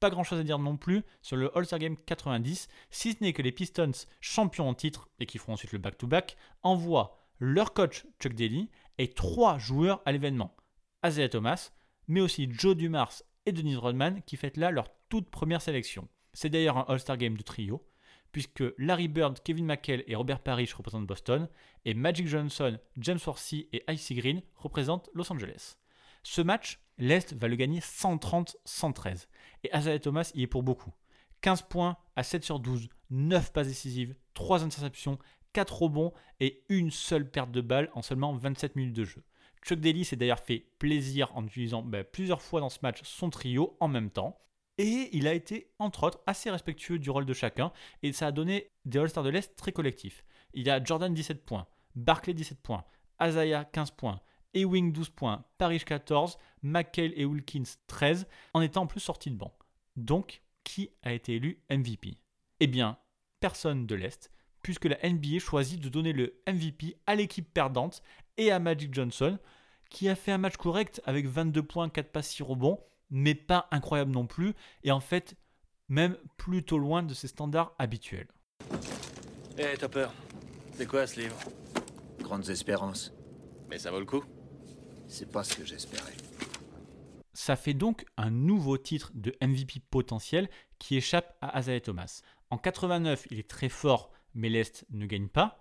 [0.00, 3.32] Pas grand chose à dire non plus sur le All-Star Game 90, si ce n'est
[3.32, 8.06] que les Pistons, champions en titre et qui feront ensuite le back-to-back, envoient leur coach
[8.20, 10.56] Chuck Daly et trois joueurs à l'événement.
[11.04, 11.72] Isaiah Thomas,
[12.08, 16.08] mais aussi Joe Dumars et Denise Rodman qui fêtent là leur toute première sélection.
[16.32, 17.86] C'est d'ailleurs un All-Star Game de trio,
[18.32, 21.48] puisque Larry Bird, Kevin McHale et Robert Parrish représentent Boston,
[21.84, 25.76] et Magic Johnson, James Worthy et Icy Green représentent Los Angeles.
[26.22, 29.28] Ce match, l'Est va le gagner 130-113,
[29.64, 30.92] et Isaiah Thomas y est pour beaucoup.
[31.40, 35.18] 15 points à 7 sur 12, 9 passes décisives, 3 interceptions,
[35.56, 39.24] 4 rebonds et une seule perte de balle en seulement 27 minutes de jeu.
[39.64, 43.30] Chuck Daly s'est d'ailleurs fait plaisir en utilisant ben, plusieurs fois dans ce match son
[43.30, 44.38] trio en même temps.
[44.76, 47.72] Et il a été, entre autres, assez respectueux du rôle de chacun.
[48.02, 50.26] Et ça a donné des All-Stars de l'Est très collectifs.
[50.52, 52.84] Il y a Jordan 17 points, Barclay 17 points,
[53.18, 54.20] Azaya 15 points,
[54.52, 59.36] Ewing 12 points, Parrish 14, McHale et Wilkins 13, en étant en plus sortis de
[59.36, 59.56] banc.
[59.96, 62.18] Donc, qui a été élu MVP
[62.60, 62.98] Eh bien,
[63.40, 64.30] personne de l'Est,
[64.66, 68.02] puisque la NBA choisit de donner le MVP à l'équipe perdante
[68.36, 69.38] et à Magic Johnson,
[69.90, 73.68] qui a fait un match correct avec 22 points, 4 passes, 6 rebonds, mais pas
[73.70, 75.36] incroyable non plus, et en fait,
[75.88, 78.26] même plutôt loin de ses standards habituels.
[79.56, 80.08] Eh, hey, Topper,
[80.72, 81.38] c'est quoi ce livre?
[82.18, 83.12] Grandes espérances.
[83.70, 84.24] Mais ça vaut le coup
[85.06, 86.14] C'est pas ce que j'espérais.
[87.34, 90.48] Ça fait donc un nouveau titre de MVP potentiel
[90.80, 92.22] qui échappe à Isaiah Thomas.
[92.50, 95.58] En 89, il est très fort, mais l'Est ne gagne pas.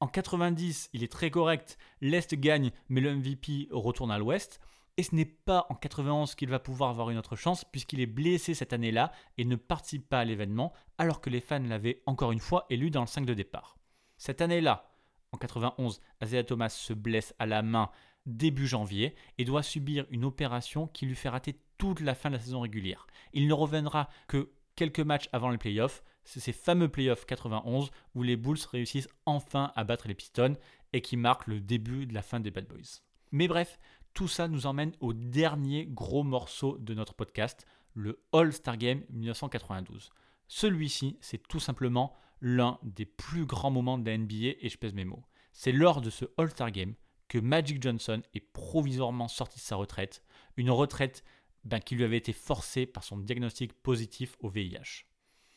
[0.00, 4.60] En 90, il est très correct, l'Est gagne, mais le MVP retourne à l'Ouest.
[4.98, 8.06] Et ce n'est pas en 91 qu'il va pouvoir avoir une autre chance, puisqu'il est
[8.06, 12.32] blessé cette année-là et ne participe pas à l'événement, alors que les fans l'avaient encore
[12.32, 13.76] une fois élu dans le 5 de départ.
[14.16, 14.90] Cette année-là,
[15.32, 17.90] en 91, Isaiah Thomas se blesse à la main
[18.24, 22.36] début janvier et doit subir une opération qui lui fait rater toute la fin de
[22.36, 23.06] la saison régulière.
[23.32, 28.22] Il ne reviendra que quelques matchs avant les playoffs, c'est ces fameux playoffs 91 où
[28.22, 30.56] les Bulls réussissent enfin à battre les Pistons
[30.92, 33.00] et qui marquent le début de la fin des Bad Boys.
[33.32, 33.78] Mais bref,
[34.12, 40.10] tout ça nous emmène au dernier gros morceau de notre podcast, le All-Star Game 1992.
[40.48, 44.94] Celui-ci, c'est tout simplement l'un des plus grands moments de la NBA et je pèse
[44.94, 45.24] mes mots.
[45.52, 46.94] C'est lors de ce All-Star Game
[47.28, 50.22] que Magic Johnson est provisoirement sorti de sa retraite,
[50.56, 51.24] une retraite
[51.64, 55.04] ben, qui lui avait été forcée par son diagnostic positif au VIH.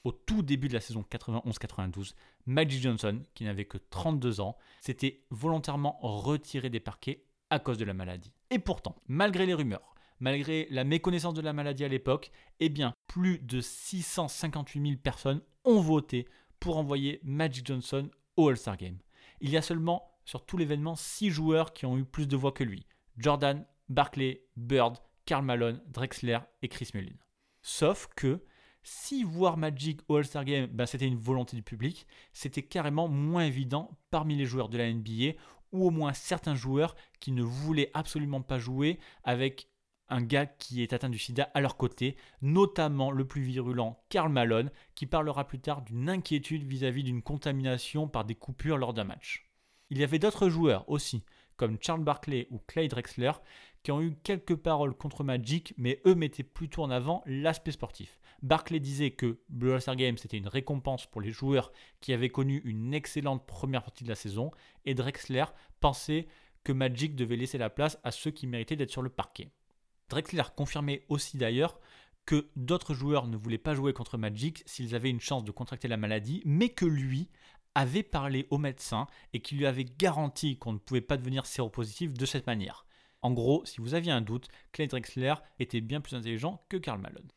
[0.04, 2.14] Au tout début de la saison 91-92,
[2.46, 7.86] Magic Johnson, qui n'avait que 32 ans, s'était volontairement retiré des parquets à cause de
[7.86, 8.32] la maladie.
[8.50, 12.94] Et pourtant, malgré les rumeurs, malgré la méconnaissance de la maladie à l'époque, eh bien,
[13.08, 16.28] plus de 658 000 personnes ont voté
[16.60, 18.98] pour envoyer Magic Johnson au All-Star Game.
[19.42, 22.52] Il y a seulement, sur tout l'événement, 6 joueurs qui ont eu plus de voix
[22.52, 22.86] que lui.
[23.18, 27.16] Jordan, Barclay, Bird, Karl Malone, Drexler et Chris Mullin.
[27.62, 28.44] Sauf que,
[28.90, 33.44] si voir Magic au All-Star Game, ben c'était une volonté du public, c'était carrément moins
[33.44, 35.34] évident parmi les joueurs de la NBA
[35.72, 39.70] ou au moins certains joueurs qui ne voulaient absolument pas jouer avec
[40.10, 44.32] un gars qui est atteint du sida à leur côté, notamment le plus virulent Karl
[44.32, 49.04] Malone, qui parlera plus tard d'une inquiétude vis-à-vis d'une contamination par des coupures lors d'un
[49.04, 49.52] match.
[49.92, 51.24] Il y avait d'autres joueurs aussi,
[51.58, 53.34] comme Charles Barkley ou Clay Drexler,
[53.84, 58.19] qui ont eu quelques paroles contre Magic, mais eux mettaient plutôt en avant l'aspect sportif.
[58.42, 62.94] Barclay disait que le All-Star Game une récompense pour les joueurs qui avaient connu une
[62.94, 64.52] excellente première partie de la saison,
[64.86, 65.46] et Drexler
[65.80, 66.28] pensait
[66.64, 69.52] que Magic devait laisser la place à ceux qui méritaient d'être sur le parquet.
[70.10, 71.80] Drexler confirmait aussi d'ailleurs
[72.26, 75.88] que d'autres joueurs ne voulaient pas jouer contre Magic s'ils avaient une chance de contracter
[75.88, 77.30] la maladie, mais que lui
[77.76, 82.14] avait parlé au médecin et qu'il lui avait garanti qu'on ne pouvait pas devenir séropositif
[82.14, 82.86] de cette manière.
[83.22, 87.02] En gros, si vous aviez un doute, Clay Drexler était bien plus intelligent que Karl
[87.02, 87.30] Malone.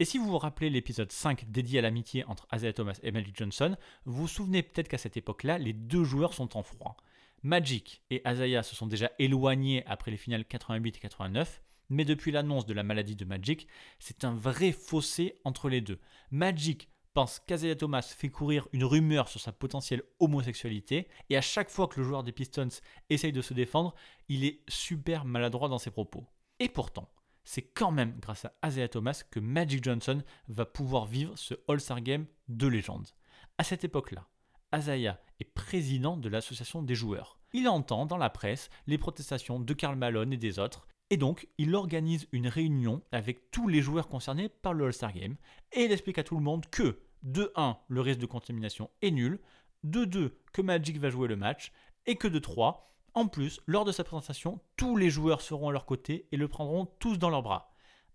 [0.00, 3.36] Et si vous vous rappelez l'épisode 5 dédié à l'amitié entre Isaiah Thomas et Magic
[3.36, 6.96] Johnson, vous vous souvenez peut-être qu'à cette époque-là, les deux joueurs sont en froid.
[7.42, 12.32] Magic et Isaiah se sont déjà éloignés après les finales 88 et 89, mais depuis
[12.32, 15.98] l'annonce de la maladie de Magic, c'est un vrai fossé entre les deux.
[16.30, 21.68] Magic pense qu'Azaya Thomas fait courir une rumeur sur sa potentielle homosexualité, et à chaque
[21.68, 22.68] fois que le joueur des Pistons
[23.10, 23.94] essaye de se défendre,
[24.28, 26.24] il est super maladroit dans ses propos.
[26.58, 27.10] Et pourtant,
[27.44, 32.00] c'est quand même grâce à Azaya Thomas que Magic Johnson va pouvoir vivre ce All-Star
[32.00, 33.08] Game de légende.
[33.58, 34.28] À cette époque-là,
[34.72, 37.38] Azaya est président de l'association des joueurs.
[37.52, 41.48] Il entend dans la presse les protestations de Karl Malone et des autres, et donc,
[41.58, 45.36] il organise une réunion avec tous les joueurs concernés par le All-Star Game
[45.72, 49.10] et il explique à tout le monde que, de 1, le risque de contamination est
[49.10, 49.40] nul,
[49.82, 51.72] de 2, que Magic va jouer le match
[52.06, 55.72] et que de 3, En plus, lors de sa présentation, tous les joueurs seront à
[55.72, 57.74] leur côté et le prendront tous dans leurs bras.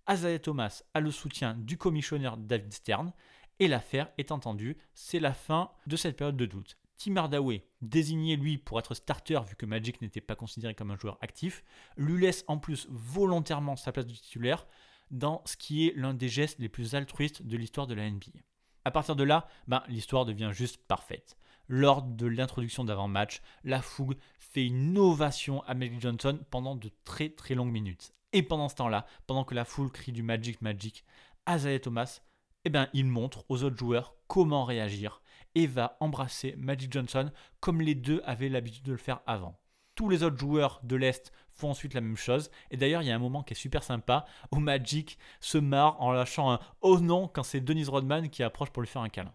[0.09, 3.11] Isaiah Thomas a le soutien du commissionneur David Stern
[3.59, 6.77] et l'affaire est entendue, c'est la fin de cette période de doute.
[6.97, 10.97] Tim Hardaway, désigné lui pour être starter vu que Magic n'était pas considéré comme un
[10.97, 11.63] joueur actif,
[11.97, 14.65] lui laisse en plus volontairement sa place de titulaire
[15.11, 18.39] dans ce qui est l'un des gestes les plus altruistes de l'histoire de la NBA.
[18.85, 21.37] À partir de là, ben, l'histoire devient juste parfaite.
[21.67, 27.29] Lors de l'introduction d'avant-match, la fougue fait une ovation à Magic Johnson pendant de très
[27.29, 28.13] très longues minutes.
[28.33, 31.03] Et pendant ce temps-là, pendant que la foule crie du Magic Magic,
[31.49, 32.21] Isaiah Thomas,
[32.65, 35.21] eh ben, il montre aux autres joueurs comment réagir
[35.55, 39.59] et va embrasser Magic Johnson comme les deux avaient l'habitude de le faire avant.
[39.95, 42.51] Tous les autres joueurs de l'Est font ensuite la même chose.
[42.69, 46.01] Et d'ailleurs, il y a un moment qui est super sympa où Magic se marre
[46.01, 49.09] en lâchant un Oh non quand c'est Denise Rodman qui approche pour lui faire un
[49.09, 49.33] câlin.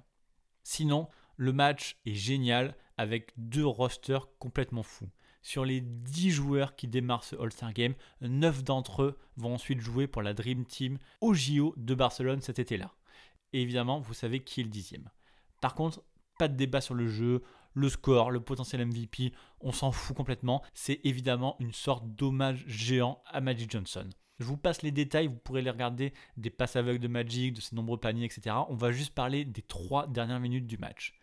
[0.63, 1.09] Sinon,
[1.41, 5.09] le match est génial avec deux rosters complètement fous.
[5.41, 10.07] Sur les 10 joueurs qui démarrent ce All-Star Game, 9 d'entre eux vont ensuite jouer
[10.07, 12.93] pour la Dream Team au JO de Barcelone cet été-là.
[13.55, 15.09] Et évidemment, vous savez qui est le dixième.
[15.63, 16.03] Par contre,
[16.39, 20.63] pas de débat sur le jeu, le score, le potentiel MVP, on s'en fout complètement.
[20.75, 24.11] C'est évidemment une sorte d'hommage géant à Magic Johnson.
[24.41, 27.63] Je vous passe les détails, vous pourrez les regarder des passes aveugles de Magic, de
[27.63, 28.57] ses nombreux paniers, etc.
[28.69, 31.15] On va juste parler des trois dernières minutes du match.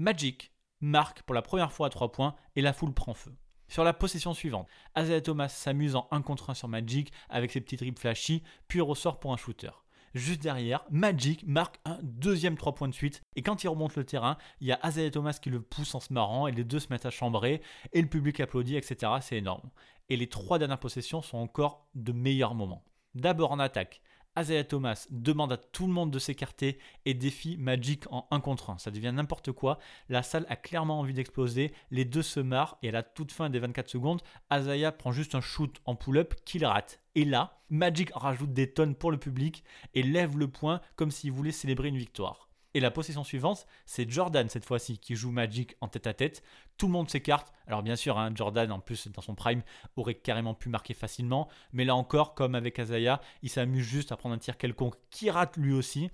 [0.00, 3.34] Magic marque pour la première fois à 3 points et la foule prend feu.
[3.66, 7.60] Sur la possession suivante, Isaiah Thomas s'amuse en 1 contre 1 sur Magic avec ses
[7.60, 9.72] petits dribbles flashy, puis ressort pour un shooter.
[10.14, 13.22] Juste derrière, Magic marque un deuxième 3 points de suite.
[13.34, 16.00] Et quand il remonte le terrain, il y a Isaiah Thomas qui le pousse en
[16.00, 17.60] se marrant et les deux se mettent à chambrer
[17.92, 19.12] et le public applaudit, etc.
[19.20, 19.68] C'est énorme.
[20.10, 22.84] Et les trois dernières possessions sont encore de meilleurs moments.
[23.16, 24.00] D'abord en attaque,
[24.38, 28.70] Isaiah Thomas demande à tout le monde de s'écarter et défie Magic en 1 contre
[28.70, 28.78] 1.
[28.78, 29.78] Ça devient n'importe quoi.
[30.08, 31.72] La salle a clairement envie d'exploser.
[31.90, 34.22] Les deux se marrent et à la toute fin des 24 secondes,
[34.52, 37.00] Isaiah prend juste un shoot en pull-up qu'il rate.
[37.16, 41.32] Et là, Magic rajoute des tonnes pour le public et lève le point comme s'il
[41.32, 42.47] voulait célébrer une victoire.
[42.74, 46.42] Et la possession suivante, c'est Jordan cette fois-ci qui joue Magic en tête à tête.
[46.76, 47.52] Tout le monde s'écarte.
[47.66, 49.62] Alors bien sûr, hein, Jordan en plus dans son prime
[49.96, 51.48] aurait carrément pu marquer facilement.
[51.72, 55.30] Mais là encore, comme avec Azaya, il s'amuse juste à prendre un tir quelconque qui
[55.30, 56.10] rate lui aussi.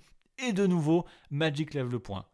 [0.47, 2.25] Et de nouveau, Magic lève le point.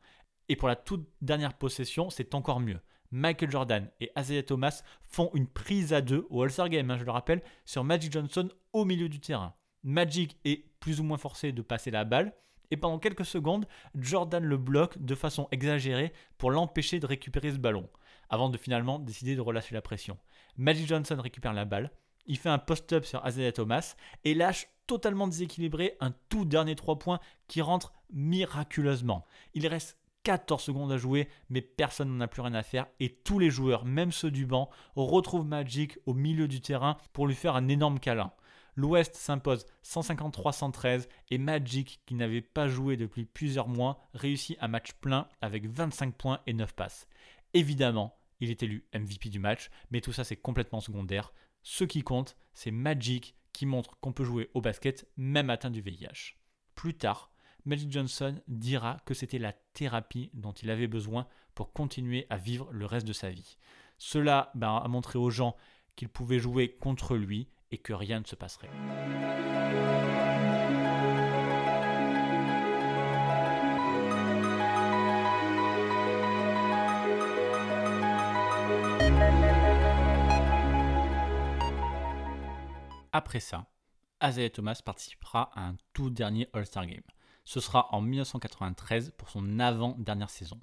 [0.50, 2.80] Et pour la toute dernière possession, c'est encore mieux.
[3.12, 7.04] Michael Jordan et Azaya Thomas font une prise à deux au All-Star Game, hein, je
[7.04, 9.54] le rappelle, sur Magic Johnson au milieu du terrain.
[9.84, 12.34] Magic est plus ou moins forcé de passer la balle,
[12.72, 17.58] et pendant quelques secondes, Jordan le bloque de façon exagérée pour l'empêcher de récupérer ce
[17.58, 17.90] ballon,
[18.30, 20.18] avant de finalement décider de relâcher la pression.
[20.58, 21.92] Magic Johnson récupère la balle,
[22.26, 27.00] il fait un post-up sur Isaiah Thomas et lâche totalement déséquilibré un tout dernier 3
[27.00, 29.26] points qui rentre miraculeusement.
[29.54, 33.10] Il reste 14 secondes à jouer, mais personne n'en a plus rien à faire et
[33.10, 37.36] tous les joueurs, même ceux du banc, retrouvent Magic au milieu du terrain pour lui
[37.36, 38.32] faire un énorme câlin.
[38.76, 44.94] L'Ouest s'impose 153-113 et Magic, qui n'avait pas joué depuis plusieurs mois, réussit un match
[44.94, 47.08] plein avec 25 points et 9 passes.
[47.54, 51.34] Évidemment, il est élu MVP du match, mais tout ça c'est complètement secondaire.
[51.64, 55.82] Ce qui compte, c'est Magic qui montre qu'on peut jouer au basket même atteint du
[55.82, 56.38] VIH.
[56.76, 57.32] Plus tard,
[57.66, 62.70] Magic Johnson dira que c'était la thérapie dont il avait besoin pour continuer à vivre
[62.72, 63.58] le reste de sa vie.
[63.98, 65.56] Cela ben, a montré aux gens
[65.96, 68.70] qu'il pouvait jouer contre lui et que rien ne se passerait.
[83.14, 83.68] Après ça,
[84.24, 87.04] Isaiah Thomas participera à un tout dernier All-Star Game.
[87.44, 90.60] Ce sera en 1993 pour son avant-dernière saison.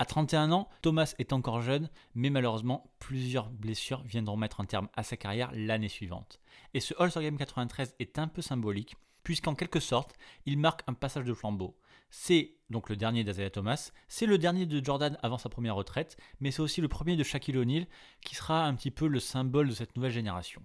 [0.00, 4.88] À 31 ans, Thomas est encore jeune, mais malheureusement, plusieurs blessures viendront mettre un terme
[4.94, 6.38] à sa carrière l'année suivante.
[6.72, 10.14] Et ce All-Star Game 93 est un peu symbolique, puisqu'en quelque sorte,
[10.46, 11.76] il marque un passage de flambeau.
[12.10, 16.16] C'est donc le dernier d'Azaya Thomas, c'est le dernier de Jordan avant sa première retraite,
[16.38, 17.88] mais c'est aussi le premier de Shaquille O'Neal,
[18.20, 20.62] qui sera un petit peu le symbole de cette nouvelle génération.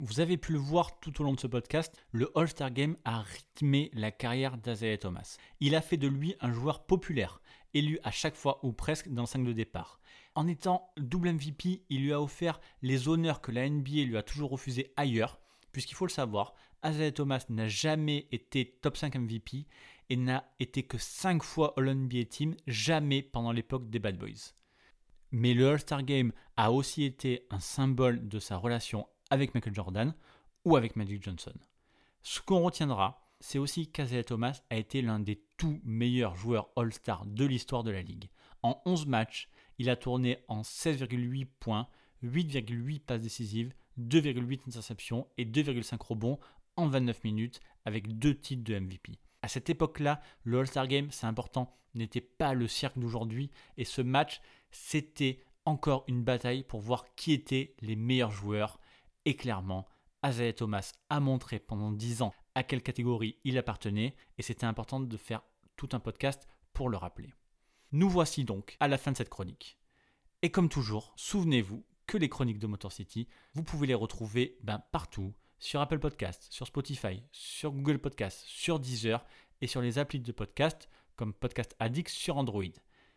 [0.00, 3.20] Vous avez pu le voir tout au long de ce podcast, le All-Star Game a
[3.20, 5.36] rythmé la carrière d'Azaya Thomas.
[5.60, 7.40] Il a fait de lui un joueur populaire,
[7.74, 10.00] élu à chaque fois ou presque dans le 5 de départ.
[10.34, 14.22] En étant double MVP, il lui a offert les honneurs que la NBA lui a
[14.22, 15.40] toujours refusés ailleurs,
[15.72, 16.54] puisqu'il faut le savoir,
[16.84, 19.66] Isaiah Thomas n'a jamais été top 5 MVP
[20.10, 24.54] et n'a été que 5 fois All-NBA Team, jamais pendant l'époque des Bad Boys.
[25.30, 30.14] Mais le All-Star Game a aussi été un symbole de sa relation avec Michael Jordan
[30.64, 31.54] ou avec Magic Johnson.
[32.22, 37.26] Ce qu'on retiendra, c'est aussi qu'Isaiah Thomas a été l'un des tout meilleurs joueurs All-Star
[37.26, 38.30] de l'histoire de la ligue.
[38.62, 41.88] En 11 matchs, il a tourné en 16,8 points,
[42.22, 46.38] 8,8 passes décisives, 2,8 interceptions et 2,5 rebonds
[46.76, 49.18] en 29 minutes avec deux titres de MVP.
[49.42, 54.02] À cette époque-là, le All-Star Game, c'est important, n'était pas le cirque d'aujourd'hui et ce
[54.02, 54.40] match,
[54.70, 58.78] c'était encore une bataille pour voir qui étaient les meilleurs joueurs.
[59.24, 59.88] Et clairement,
[60.24, 65.00] Isaiah Thomas a montré pendant 10 ans à quelle catégorie il appartenait et c'était important
[65.00, 65.42] de faire
[65.76, 67.32] tout un podcast pour le rappeler.
[67.92, 69.78] Nous voici donc à la fin de cette chronique.
[70.42, 74.82] Et comme toujours, souvenez-vous que les chroniques de Motor City, vous pouvez les retrouver ben,
[74.92, 79.24] partout, sur Apple Podcast, sur Spotify, sur Google Podcast, sur Deezer
[79.60, 82.64] et sur les applis de podcast comme Podcast Addict sur Android.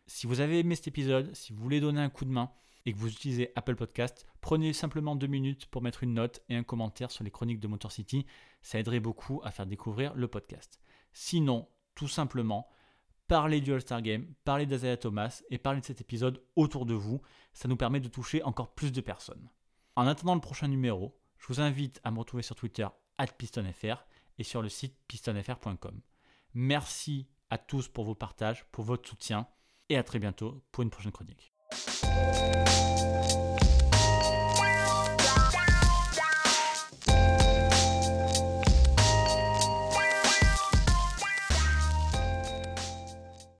[0.05, 2.51] Si vous avez aimé cet épisode, si vous voulez donner un coup de main
[2.85, 6.55] et que vous utilisez Apple Podcast, prenez simplement deux minutes pour mettre une note et
[6.55, 8.25] un commentaire sur les chroniques de Motor City.
[8.61, 10.79] Ça aiderait beaucoup à faire découvrir le podcast.
[11.13, 12.67] Sinon, tout simplement,
[13.27, 17.21] parlez du All-Star Game, parlez d'Azaya Thomas et parlez de cet épisode autour de vous.
[17.53, 19.49] Ça nous permet de toucher encore plus de personnes.
[19.95, 22.87] En attendant le prochain numéro, je vous invite à me retrouver sur Twitter
[23.37, 24.05] pistonfr
[24.37, 26.01] et sur le site pistonfr.com.
[26.53, 29.47] Merci à tous pour vos partages, pour votre soutien
[29.89, 31.53] et à très bientôt pour une prochaine chronique.